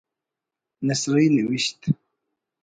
نثری 0.87 1.27
نوشت 1.35 1.81